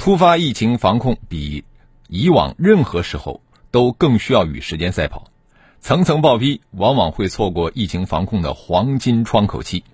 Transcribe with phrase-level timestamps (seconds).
[0.00, 1.62] 突发疫情防控比
[2.08, 5.30] 以往任何时候都更需要与时间赛跑。
[5.82, 9.84] 层层报批，往往会错过疫情防控的黄金窗口期。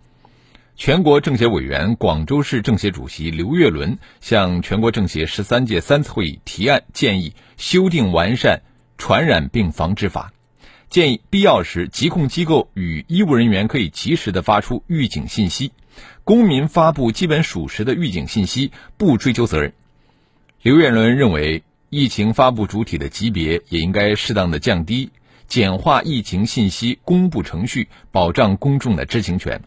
[0.77, 8.62] 全国政协委员、广州市政协主席刘月伦向全国政协十三届三次会议提案，建议修订完善
[8.98, 10.33] 传染病防治法，
[10.88, 15.73] 建议必要时疾控机构与医务人员可以及时的发出预警信息，
[16.23, 19.73] 公民发布基本属实的预警信息不追究责任。
[20.62, 25.11] 刘远伦认为，疫情发布主体的级别也应该适当的降低。
[25.47, 29.62] 简化疫情信息公布程序，保障公众的知情权，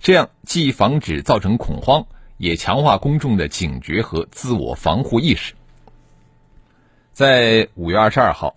[0.00, 5.54] 这样既防止造成恐慌，也强化公众的警觉和自我防护意识。
[7.14, 8.56] 在五月二十二号，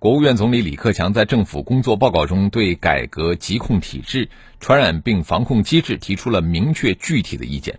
[0.00, 7.78] 国务院总理李克强在政府工作报告中对改革疾控体制、传染病防控机制提出了明确具体的意见。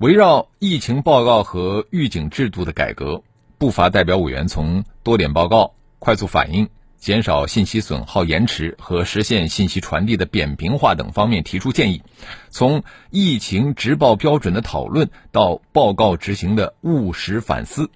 [0.00, 3.22] 围绕疫情报告和预警制度的改革，
[3.58, 6.70] 不乏代表委员从多点报告、快速反应。
[6.96, 12.02] 减少信息损耗延迟和实现信息传递的扁平化等方面提出建议，
[12.48, 17.90] 从疫情直报标准的讨论到报告执行的务实反思，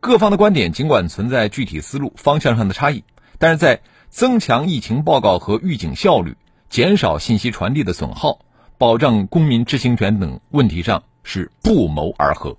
[0.00, 3.04] 各方的观点尽管存在具体思路方向上的差异，
[3.38, 6.36] 但是在增强疫情报告和预警效率、
[6.68, 8.40] 减少信息传递的损耗、
[8.76, 12.56] 保障公民知情权等问题上是不谋而合，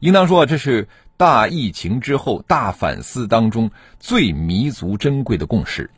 [0.00, 0.88] 应当说这是。
[1.18, 5.90] 大疫情之后，大反思当中最弥足珍贵的共识。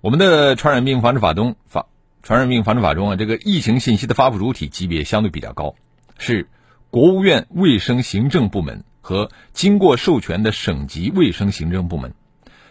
[0.00, 1.86] 我们的传染病防治法中，法
[2.24, 5.76] 传染病防治法中啊，这个疫情信息的发布主体级别相对比较高，
[6.18, 6.48] 是
[6.90, 12.12] 国务院卫生行政部门和经过授权的省级卫生行政部门。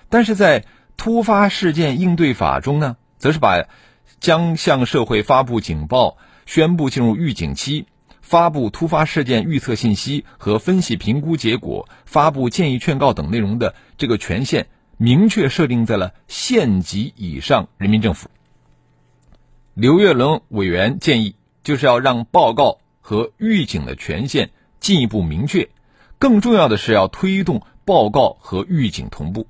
[0.09, 0.65] 但是在
[0.97, 3.63] 突发事件应对法中呢，则是把
[4.19, 7.85] 将向社会发布警报、宣布进入预警期。
[8.21, 14.67] 发布突发事件预测信息和分析评估结果，发布建议劝告等内容的这个权限，
[14.97, 18.29] 明确设定在了县级以上人民政府。
[19.73, 25.69] 刘月伦委员建议，就是要让报告和预警的权限进一步明确，
[26.19, 29.47] 更重要的是要推动报告和预警同步。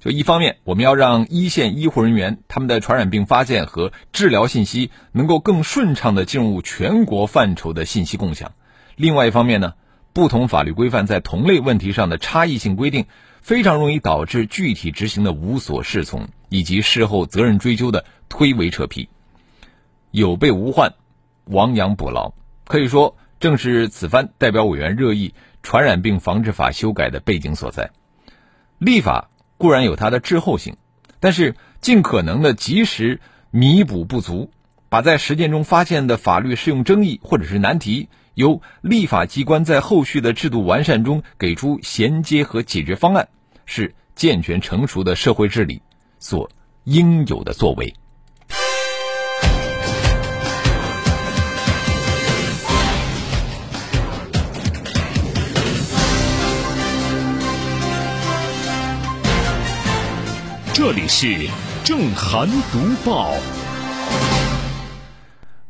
[0.00, 8.52] 就一方面，我们要让一线医护人员他们的传染病发现和治疗信息能够更顺畅的进入全国范畴的信息共享；
[8.96, 9.74] 另外一方面呢，
[10.14, 13.04] 不同法律规范在同类问题上的差异性规定，
[13.42, 19.10] 非常容易导致具体执行的无所适从，以及事后责任追究的推诿扯皮。
[20.12, 20.94] 有备无患，
[21.44, 22.32] 亡羊补牢，
[22.64, 27.90] 可以说正是此番代表委员热议传染病防治法修改的背景所在。
[28.78, 29.28] 立法。
[29.60, 30.78] 固然有它的滞后性，
[31.20, 34.50] 但是尽可能的及时弥补不足，
[34.88, 43.28] 把在实践中发现的法律适用争议或者是难题，由立法机关在后续的制度完善中给出衔接和解决方案，
[43.66, 45.82] 是健全成熟的社会治理
[46.18, 46.50] 所
[46.84, 47.92] 应有的作为。
[60.82, 61.46] 这里是
[61.84, 63.34] 正涵读报。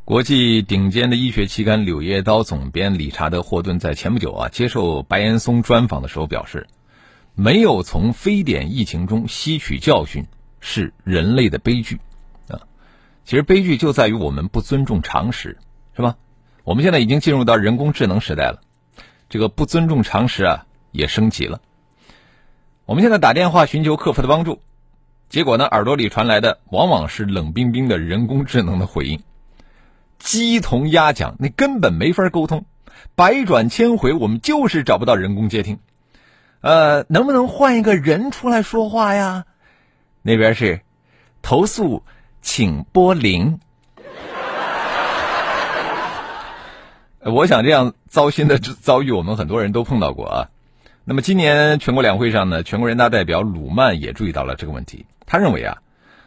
[0.04, 6.68] 国际顶尖的医学期刊《柳叶刀》总编理查德·霍顿在前不久啊接受白岩松专访的时候表示，
[7.34, 10.24] 没有从非典疫情中吸取教训
[10.60, 11.98] 是人类的悲剧
[12.46, 12.62] 啊。
[13.24, 15.58] 其实悲剧就在于我们不尊重常识，
[15.96, 16.14] 是吧？
[16.62, 18.60] 我们现在已经进入到人工智能时代了，
[19.28, 21.60] 这个不尊重常识啊也升级了。
[22.84, 24.60] 我们现在打电话寻求客服的帮助。
[25.30, 25.64] 结果呢？
[25.66, 29.22] 耳朵里传来的往往是冷冰冰的人工智能的回应，
[30.18, 32.64] 鸡同鸭讲，那根本没法沟通。
[33.14, 35.78] 百转千回，我们就是找不到人工接听。
[36.62, 39.44] 呃，能不能换一个人出来说话呀？
[40.22, 40.80] 那边是
[41.42, 42.02] 投诉，
[42.42, 43.60] 请拨零。
[47.22, 50.48] 我想这样糟心的遭遇，我们很多人都碰到过啊。
[51.10, 55.06] 那么今年全国两会上呢，全国人大代表鲁曼也注意到了这个问题。
[55.26, 55.78] 他认为啊，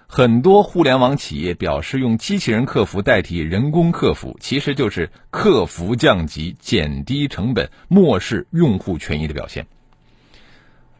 [0.08, 9.68] 很多互联网企业表示用机器人客服代替人工客服，其实就是客服降级、减低成本、漠视用户权益的表现。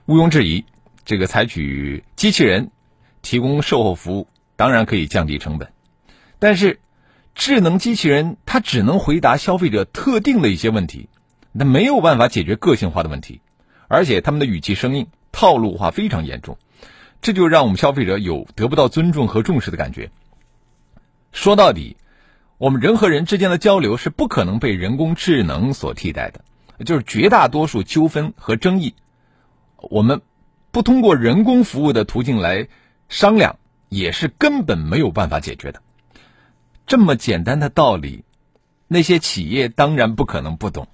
[0.06, 0.64] 毋庸置疑，
[1.04, 2.72] 这个采取机器人
[3.22, 5.74] 提供售后服务，当然可以降低成本。
[6.40, 6.80] 但是，
[7.36, 11.10] 智能机器人它只能回答消费者特定的一些问题，
[11.52, 13.42] 那没有办法解决个性化的问题，
[13.94, 16.58] 而且他们的语气生硬、套路化非常严重，
[17.22, 20.10] 这就让我们消费者有得不到尊重和重视的感觉。
[21.32, 21.96] 说到底，
[22.58, 26.44] 我们人和人之间的交流是不可能被人工智能所替代的，
[26.86, 28.96] 就是绝大多数纠纷和争议。
[29.78, 30.24] 我们
[30.72, 32.68] 不通过人工服务的途径来
[33.10, 33.60] 商量，
[33.90, 35.84] 也是根本没有办法解决的。
[36.88, 38.26] 这么简单的道理，
[38.88, 40.88] 那些企业当然不可能不懂，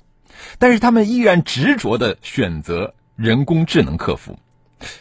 [0.57, 4.39] 但是他们依然执着的选择人工智能客服，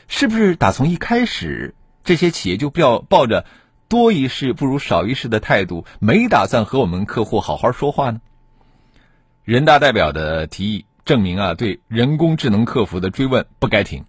[0.09, 3.45] 是不是打从一开始，这些企业就不要抱着
[3.89, 8.21] 多一事不如少一事的态度，没打算和我们客户好好说话呢？
[9.45, 10.85] 人大代表的提议。
[11.05, 14.05] 证明啊，对人工智能客服的追问不该停。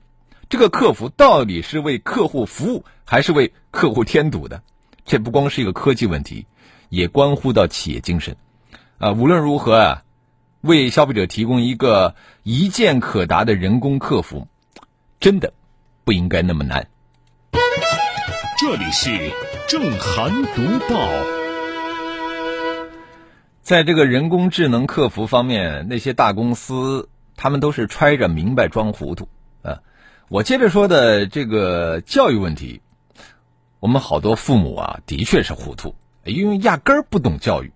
[0.49, 4.63] 这个客服到底是为客户服务，还是为客户添堵的？
[5.05, 6.45] 这不光是一个科技问题，
[6.89, 8.35] 也关乎到企业精神。
[8.97, 10.03] 啊，无论如何啊，
[10.61, 14.47] 为消费者提供一个一键可达的人工客服，
[15.19, 15.53] 真的
[16.03, 16.87] 不应该那么难。
[18.59, 19.31] 这里是
[19.69, 21.09] 正涵读报。
[23.61, 27.07] 在这个人工智能客服方面，那些大公司
[27.37, 29.29] 他们都是揣着明白装糊涂
[29.61, 29.79] 啊！
[30.27, 32.81] 我接着说的这个教育问题，
[33.79, 35.95] 我们好多父母啊，的确是糊涂，
[36.25, 37.71] 因为压根儿不懂教育。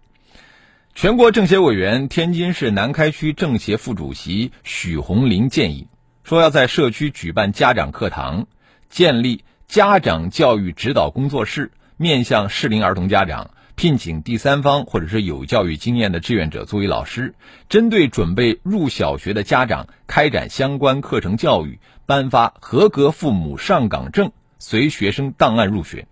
[0.96, 5.88] 全国政协委员、天津市南开区政协副主席许红林建议
[6.24, 8.46] 说，要在社区举办家长课堂，
[8.90, 13.50] 建立家长教育指导工作室，面向适龄儿童家长。
[13.76, 17.34] 聘请第三方或者是有教育经验的志愿者作为老师，
[17.68, 26.08] 针对准备入小学的家长开展相关课程教育，颁发合格父母上岗证，随学生档案入学。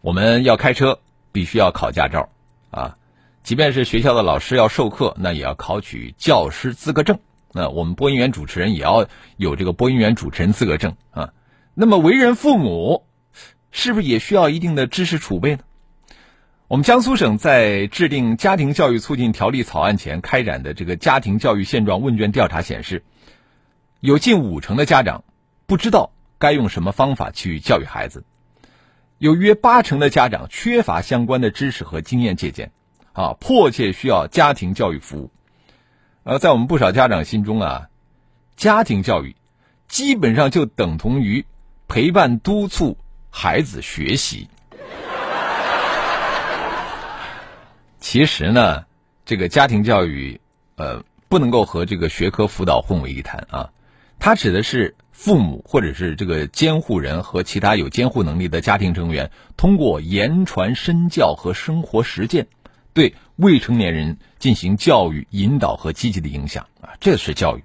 [0.00, 1.00] 我们要开车，
[1.30, 2.30] 必须要考驾照
[2.70, 2.96] 啊！
[3.42, 7.18] 即便是学校的老师要授课，那也要考取教师资格证。
[7.52, 11.32] 那我们播音员主持人也要有这个播音员主持人资格证啊。
[11.74, 13.06] 那么为人父母，
[13.70, 15.62] 是不是也需要一定的知识储备呢？
[16.66, 23.04] 我们江苏省在制定家庭教育促进条例草案前开展的这个家庭教育现状问卷调查显示，
[24.00, 25.24] 有近五成的家长
[25.64, 28.24] 不知道该用什么方法去教育孩子，
[29.16, 32.70] 有约八成的家长缺乏相关的知识和经验借鉴，
[33.18, 35.32] 啊，迫切需要家庭教育服务。
[36.22, 37.88] 呃，在我们不少家长心中啊，
[38.56, 39.34] 家庭教育
[39.88, 41.44] 基本上就等同于
[41.88, 42.96] 陪伴督促
[43.28, 44.48] 孩子学习。
[47.98, 48.84] 其实呢，
[49.24, 50.40] 这个家庭教育，
[50.76, 53.70] 呃，不能够和这个学科辅导混为一谈啊。
[54.20, 62.46] 它指的是父母或者是这个监护人和其他有监护能力的家庭成员，通过言传身教和生活实践，
[62.98, 67.62] 对未成年人进行教育引导和积极的影响啊，这是教育。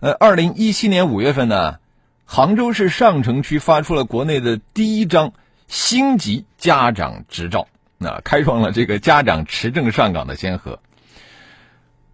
[0.00, 1.78] 呃，二零一七年五月份呢，
[2.24, 5.34] 杭州市上城区发出了国内的第一张
[5.68, 7.68] 星级家长执照。
[7.96, 10.80] 那开创了这个家长持证上岗的先河。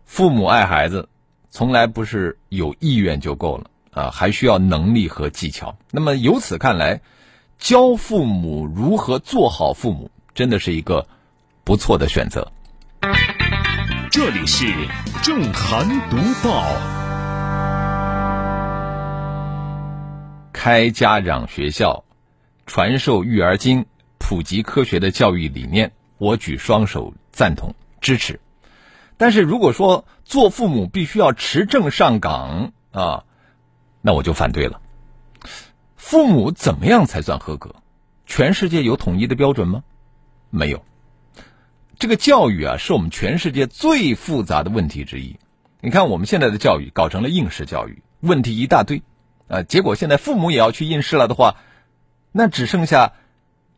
[0.04, 1.08] 父母爱孩子，
[1.50, 5.78] 从来不是有意愿就够了啊，还需要能力和技巧。
[5.90, 7.00] 那么由此看来，
[7.58, 11.06] 教父母如何做好父母，真的是一个
[11.66, 12.52] 不错的选择。
[14.12, 14.72] 这里是
[15.20, 16.64] 正涵读报，
[20.52, 22.04] 开家长学校，
[22.66, 23.84] 传授育儿经。
[24.18, 28.40] 普及科学的教育理念，我举双手赞同支持。
[29.16, 33.24] 但是如果说做父母必须要持证上岗啊，
[34.02, 34.80] 那我就反对了。
[35.96, 37.74] 父母怎么样才算合格？
[38.24, 39.82] 全世界有统一的标准吗？
[40.50, 40.84] 没有。
[41.98, 45.36] 这个教育啊，是我们全世界最复杂的问题之一。
[45.80, 49.02] 你看我们现在的教育搞成了应试教育，问题一大堆
[49.48, 49.62] 啊。
[49.62, 51.56] 结果现在父母也要去应试了的话，
[52.32, 53.12] 那只剩下。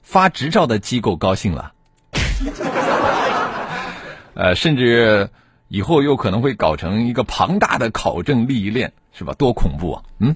[0.01, 1.75] 发执照的机构高兴了，
[4.33, 5.29] 呃，甚至
[5.67, 9.35] 以后又可能会搞成一个庞大的考证利益链，是吧？
[9.35, 10.03] 多恐怖啊！
[10.19, 10.35] 嗯，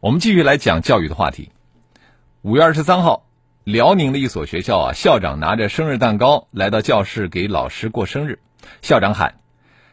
[0.00, 1.50] 我们继续来讲教育的话题。
[2.40, 3.26] 五月二十三号，
[3.68, 8.38] 辽宁的一所学校啊，校长拿着生日蛋糕来到教室给老师过生日，
[8.80, 9.40] 校长喊：“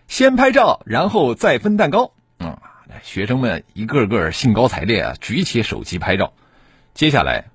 [0.08, 2.58] 先拍照，然后再分蛋糕。”嗯，
[3.04, 6.32] 学生们一个个兴高采烈啊，举起手机拍照。
[6.94, 7.48] 接下来。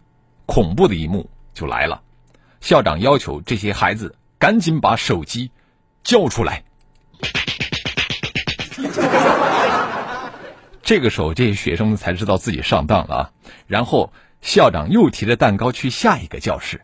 [0.44, 2.02] 恐怖的一幕就来了，
[2.60, 5.52] 校长要求这些孩子赶紧把手机
[6.02, 6.64] 交出来。
[10.82, 13.30] 这个时候，这些学生们才知道自己上当了啊！
[13.68, 16.80] 然后校长又提着蛋糕去下一个教室。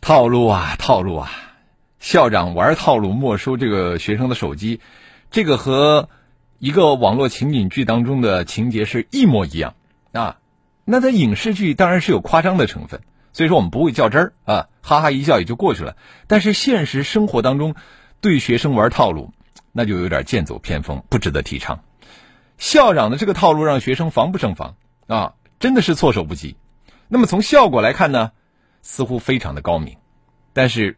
[0.00, 1.30] 套路啊，套路啊！
[2.00, 4.80] 校长玩套路，没收这个学生的手机，
[5.30, 6.08] 这个和
[6.58, 9.74] 一个网络情景剧当中的情节是一模一样
[10.12, 10.38] 啊。
[10.84, 13.00] 那在影视剧当然是有夸张的成分，
[13.32, 15.96] 所以说我们不会较真儿啊，哈哈一笑也就过去了。
[16.26, 17.76] 但是现实生活当中，
[18.20, 19.32] 对学生玩套路。
[19.70, 21.80] 那就有点剑走偏锋，不值得提倡。
[22.62, 24.76] 校长的这个套路让学生防不胜防
[25.08, 26.54] 啊，真的是措手不及。
[27.08, 28.30] 那么从效果来看呢，
[28.82, 29.96] 似乎非常的高明，
[30.52, 30.96] 但是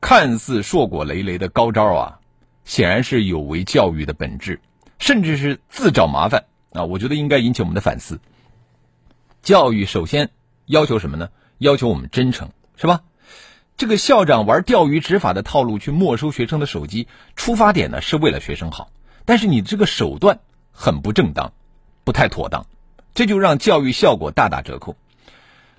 [0.00, 2.18] 看似硕果累累的高招啊，
[2.64, 4.60] 显然是有违教育的本质，
[4.98, 6.82] 甚至是自找麻烦啊！
[6.82, 8.18] 我觉得应该引起我们的反思。
[9.40, 10.30] 教育首先
[10.66, 11.28] 要求什么呢？
[11.58, 13.02] 要求我们真诚，是吧？
[13.76, 17.06] 这个校长玩钓鱼执法的套路去没收学生的手机，
[17.36, 18.90] 出发点呢是为了学生好，
[19.24, 20.40] 但是你这个手段
[20.74, 21.52] 很不正当，
[22.02, 22.66] 不太妥当，
[23.14, 24.96] 这就让教育效果大打折扣。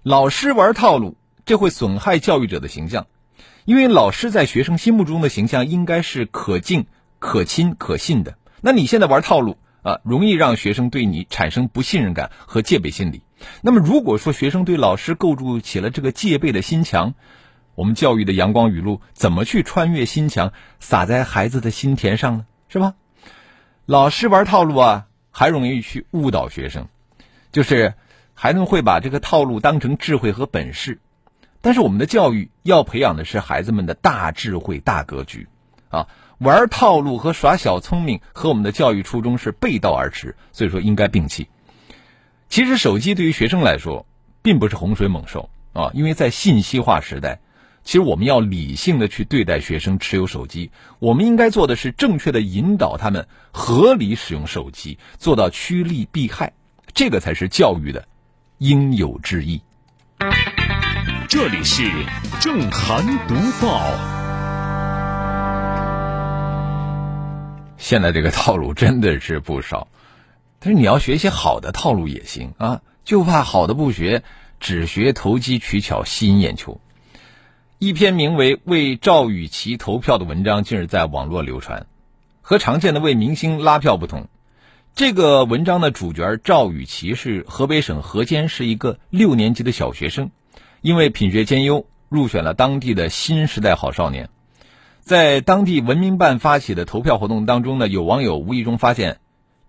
[0.02, 3.06] 老师玩套路，这会损害教育者的形象，
[3.66, 6.88] 因为老师在学生心目中的形象应该是可敬、
[7.20, 8.38] 可亲、可信的。
[8.62, 13.22] 那你现在玩套路啊，容易让学生对你产生不信任感和戒备心理。
[13.62, 17.14] 那么如果说学生对老师构筑起了这个戒备的心墙，
[17.76, 22.46] 我们教育的阳光雨露怎么去穿越心墙，洒在孩子的心田上呢？
[22.70, 22.94] 是吧？
[23.88, 26.88] 老师玩套路啊，还容易去误导学生，
[27.52, 27.94] 就是
[28.34, 31.00] 孩子们会把这个套路当成智慧和本事。
[31.62, 35.48] 但是我们的教育要培养的是孩子们的大智慧、大格局
[35.90, 36.08] 啊！
[36.40, 41.48] 玩套路和耍小聪明和我们的教育初衷是背道而驰，所以说应该摒弃。
[42.50, 44.08] 其实手机对于学生来说
[44.42, 47.40] 并不是洪水猛兽啊，因为在信息化时代。
[47.86, 56.54] 其实我们要理性的去对待学生持有手机，我们应该做的是正确的引导他们合理使用手机，做到趋利避害，
[56.96, 58.08] 这个才是教育的
[58.58, 59.62] 应有之义。
[61.30, 61.84] 这里是
[62.42, 63.92] 正涵读报。
[67.78, 69.88] 现在这个套路真的是不少，
[70.58, 74.24] 但是你要学一些好的套路也行啊，就怕好的不学，
[74.60, 76.82] 只学投机取巧吸引眼球。
[77.78, 81.88] 一篇名为《为赵雨琪投票》的文章近日在网络流传。
[82.42, 84.30] 和常见的为明星拉票不同，
[84.96, 90.32] 这个文章的主角赵雨琪是河北省河间市一个六年级的小学生，
[90.80, 94.30] 因为品学兼优，入选了当地的新时代好少年。
[95.02, 99.20] 在当地文明办发起的投票活动当中呢，有网友无意中发现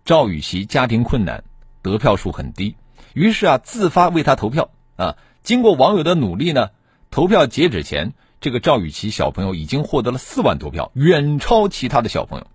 [0.05, 1.43] 赵雨琪家庭困难，
[1.83, 2.77] 得票数很低，
[3.15, 5.17] 于是啊自发为他投票啊。
[5.43, 6.71] 经过网友的努力呢。
[7.11, 12.47] 投票截止前，这个赵雨琪小朋友已经获得了四万多票，远超其他的小朋友。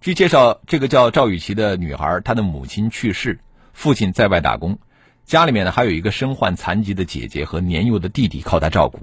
[0.00, 3.40] 据介绍，这个叫赵雨琪的女孩，她的母亲去世，
[3.72, 4.78] 父亲在外打工，
[5.24, 9.00] 家里面呢还有一个身患残疾的姐姐和年幼的弟弟靠她照顾。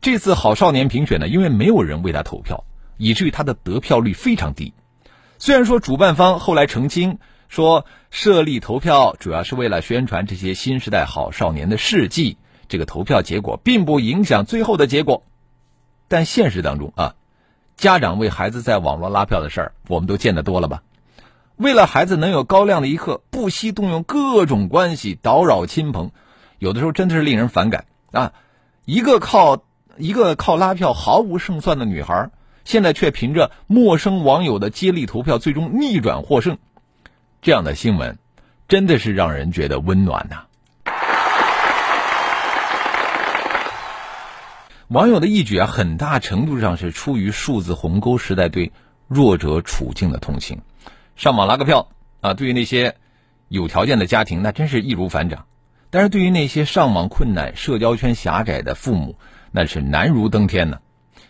[0.00, 2.64] 这次好少年评选呢，因为没有人为他投票，
[2.98, 4.74] 以至于他的得票率非常低。
[5.38, 7.18] 虽然说主办方后来澄清
[7.48, 12.36] 说，设立投票主要是为了宣传这些新时代好少年的事迹。
[12.68, 15.24] 这个投票结果并不影响最后的结果，
[16.06, 17.14] 但现实当中啊，
[17.76, 20.82] 家长为孩子在网络拉票的事儿，我们都见得多了吧？
[21.56, 26.12] 为了孩子能有高亮的一刻，不惜动用各种关系叨扰亲朋，
[26.58, 28.32] 有的时候真的是令人反感啊！
[28.84, 29.64] 一个靠
[29.96, 32.30] 一个靠拉票毫无胜算的女孩，
[32.64, 36.58] 现在却凭着陌生网友的接力投票，最终逆转获胜，
[37.42, 38.18] 这样的新闻，
[38.68, 40.44] 真的是让人觉得温暖呐。
[44.88, 48.72] 网友的一举啊，很大程度上是出于数字鸿沟时代对
[49.06, 50.62] 弱者处境的同情。
[51.14, 51.90] 上网拉个票
[52.22, 52.96] 啊，对于那些
[53.48, 55.40] 有条件的家庭，那真是易如反掌；
[55.90, 59.18] 但是对于那些上网困难、社交圈狭窄的父母，
[59.52, 60.80] 那是难如登天呢。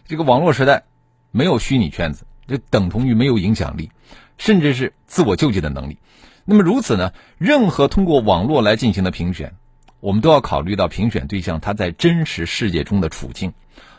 [0.07, 0.85] 这个网络时代
[1.33, 3.91] 没有虚拟圈子，就等同于没有影响力，
[4.37, 5.99] 甚至是自我救济的能力。
[6.45, 7.12] 那么如此呢？
[7.38, 9.57] 任何通过网络来进行的评选。
[10.00, 13.52] 我们都要考虑到评选对象他在真实世界中的处境。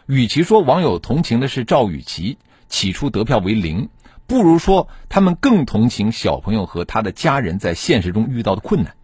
[0.06, 2.38] 与其说网友同情的是赵雨琪
[2.68, 3.90] 起初得票为零，
[4.26, 8.96] 不如说他们更同情小朋友和他的家人在现实中遇到的困难。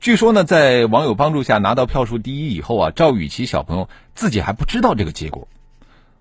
[0.00, 5.48] 据说呢，在网友帮助下拿到票数第一以后啊，赵雨琪小朋友自己还不知道这个结果。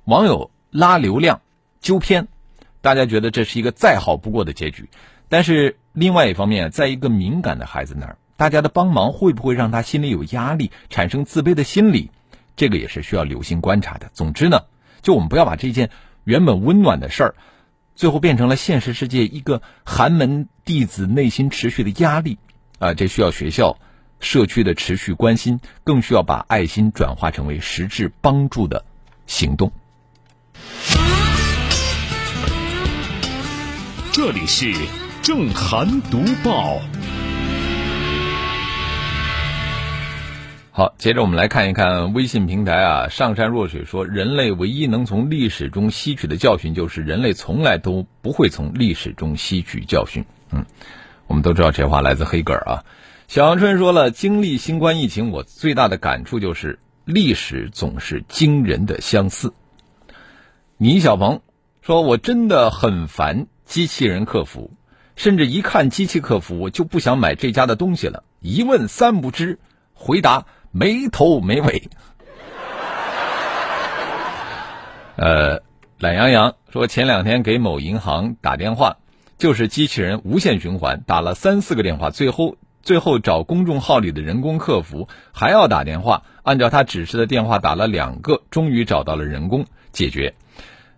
[0.05, 1.41] 网友拉流量
[1.81, 2.27] 纠偏，
[2.81, 4.89] 大家觉得这是一个再好不过的结局。
[5.29, 8.17] 但是另外一方面，在一个敏感的孩子那儿。
[8.37, 12.11] 大家的帮忙会不会让他心里有压力，产生自卑的心理？
[12.55, 14.09] 这个也是需要留心观察的。
[14.13, 14.61] 总之呢，
[15.01, 15.89] 就我们不要把这件
[16.23, 17.35] 原本温暖的事儿，
[17.95, 22.37] 最后变成了现实世界一个寒门弟子内心持续的压力
[22.77, 22.93] 啊！
[22.93, 23.79] 这需要学校、
[24.19, 28.85] 社区的持续关心，更需要把爱心转化成为实质帮助的
[29.25, 29.71] 行动。
[34.11, 34.73] 这里是
[35.23, 36.79] 正涵读报。
[40.77, 43.07] 好，接着我们来看一看微信平台啊。
[43.09, 50.23] 上善若水说，人类唯一能从历史中吸取的教训，就是人类从来都不会从历史中吸取教训。
[50.51, 50.63] 嗯，
[51.25, 52.85] 我们都知道这话来自黑格尔啊。
[53.27, 59.53] 小阳春说了，经历新冠疫情，我最大的感触就是历史总是惊人的相似。
[60.77, 61.41] 倪小鹏
[61.81, 63.47] 说，我真的很烦。
[63.65, 64.69] 机器人客服，
[65.15, 68.23] 甚至一看机器客服，我就不想买这家的东西了。
[68.41, 69.57] 一问三不知，
[69.95, 71.89] 回答没头没尾。
[75.15, 75.61] 呃，
[75.99, 78.97] 懒羊羊说前两天给某银行打电话，
[79.37, 90.35] 就是机器人无限循环，打了三四个电话，最后最后找公众号里的人工客服还要打电话，按照他指示的电话打了两个，终于找到了人工解决。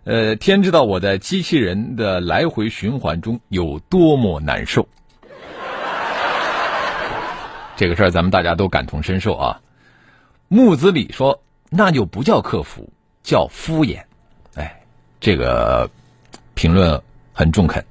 [0.04, 4.86] 呃，天知道我在机器人的来回循环中有多么难受。
[7.80, 9.60] 这个事儿咱们大家都感同身受啊。
[10.48, 14.02] 木子李说：“那就不叫客服，叫敷衍。”
[14.54, 14.82] 哎，
[15.18, 15.88] 这个
[16.52, 17.86] 评论很中肯。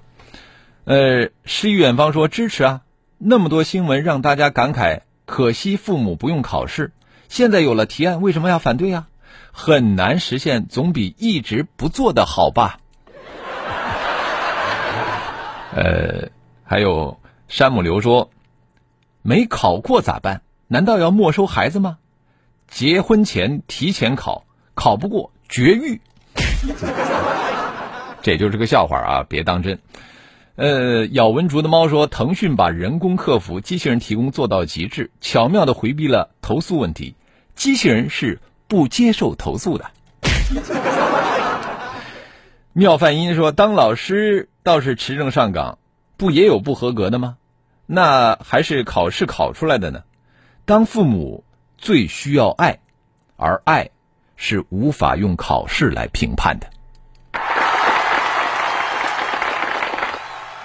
[0.83, 2.81] 呃，诗与远方说支持啊。
[3.17, 6.91] 那么多新闻让大家感慨，可惜父母不用考试。
[7.27, 9.07] 现在有了提案，为什么要反对呀？
[9.51, 12.77] 很难实现，总比一直不做的好吧？
[15.73, 16.29] 呃，
[16.63, 18.29] 还有山姆流说，
[19.21, 20.41] 没考过咋办？
[20.67, 21.97] 难道要没收孩子吗？
[22.67, 24.45] 结婚前提前考，
[24.75, 26.01] 考不过绝育。
[28.21, 29.79] 这就是个笑话啊，别当真。
[30.55, 37.15] 呃，咬文竹的猫说，腾讯把人工客服机器人提供做到极致，巧妙的回避了投诉问题。
[37.55, 38.39] 机器人是。
[38.69, 39.89] 不接受投诉的。
[42.71, 45.79] 妙范音说：“当老师倒是持证上岗，
[46.17, 47.37] 不也有不合格的吗？
[47.91, 50.03] 那还是考试考出来的呢。
[50.63, 51.43] 当父母
[51.75, 52.77] 最需要爱，
[53.35, 53.89] 而爱
[54.35, 56.69] 是无法用考试来评判的。”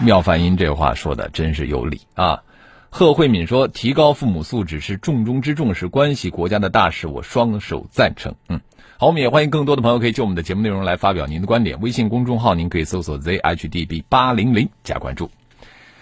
[0.00, 2.42] 妙梵音这话说的真是有理啊。
[2.90, 8.60] 贺慧敏说：“提高父母素质是重中之重，是关系国家的大事，我双手赞成。”嗯，
[8.98, 11.80] 好，我们也欢迎更多的朋友可以就我们的节目内容来发表您的观点。
[11.80, 15.30] 微信公众号您可以搜索 zhdb 八零零加关注。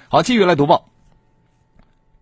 [0.09, 0.92] 好，继续来读报。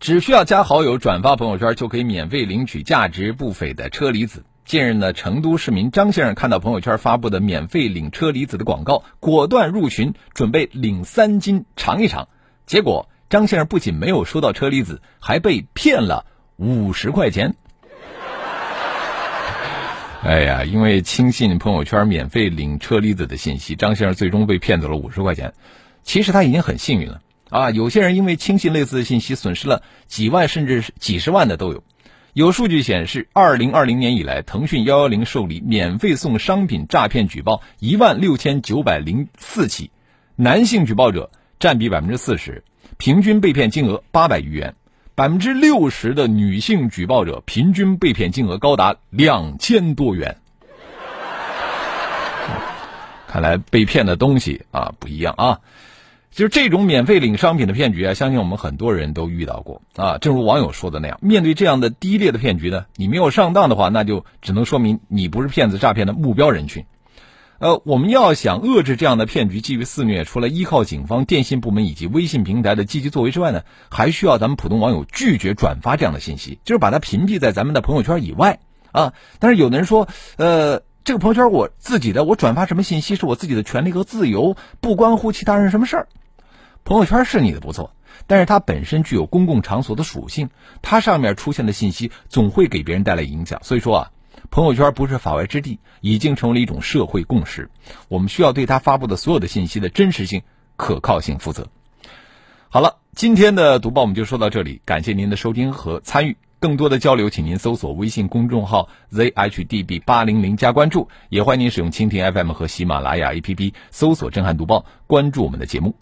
[0.01, 4.43] 只需要加好友、转发朋友圈，就可以免费领取价值不菲的车厘子。
[4.65, 12.27] 近日呢，成都市民张先生看到朋友圈发布的免费领车厘子的广告，果断入群，准备领三斤尝一尝。
[12.65, 13.07] 结果。
[13.29, 16.25] 张先生不仅没有收到车厘子，还被骗了
[16.57, 17.55] 五十块钱。
[20.21, 25.53] 哎呀，因为轻信朋友圈免费领车厘子的信息，张先生最终被骗走了五十块钱。
[26.03, 27.69] 其实他已经很幸运了啊！
[27.69, 31.83] 有些人因为轻信类似的信息，损失了几万甚至几十万的都有。
[32.33, 39.91] 有数据显示，二零二零年以来，腾讯幺幺零受理免费送商品诈骗举报一万六千九百零四起，
[40.37, 42.63] 男性举报者占比百分之四十。
[42.97, 44.75] 平均被骗金额八百余元，
[45.15, 50.37] 百分之六十的女性举报者平均被骗金额高达两千多元。
[53.27, 55.59] 看来被骗的东西啊不一样啊，
[56.31, 60.17] 就是这种免费领商品的骗局啊，相信我们很多人都遇到过啊。
[60.17, 66.85] 正如网友说的那样，面对这样的低劣的骗局呢，你没有上当的话，那就只能说明你不是骗子诈骗的目标人群。
[67.59, 78.59] 呃，我们要想遏制这样的骗局继续肆虐，除了依靠警方、电信部门以及微信平台的积极作为之外呢，还需要咱们普通网友拒绝转发这样的信息，就是把它屏蔽在咱们的朋友圈以外
[78.91, 79.13] 啊。
[79.37, 86.07] 但是有的人说，呃，这个朋友圈我自己的，我转发什么信息是我自己的权利和自由，不关乎其他人什么事儿。
[86.83, 87.95] 朋友圈是你的不错，
[88.27, 90.49] 但是它本身具有公共场所的属性，
[90.81, 94.11] 它上面出现的信息总会给别人带来影响，所以说啊。
[94.49, 97.69] 朋友圈不是法外之地，已经成为了一种社会共识。
[98.09, 100.41] 我们需要对他发布的所有的信息的真实性、
[100.75, 101.67] 可靠性负责。
[102.69, 106.37] 好了，今天的读报我们就说到这里，感谢您的收听和参与。
[106.59, 115.95] 更多的交流，请您搜索微信公众号 zhdb 八零零加关注，也欢迎您使用蜻蜓 FM 和喜马拉雅 APP 搜索“震撼读报”，关注我们的节目。